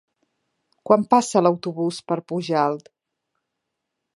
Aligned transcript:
Quan 0.89 1.03
passa 1.11 1.43
l'autobús 1.45 1.99
per 2.09 2.17
Pujalt? 2.33 2.91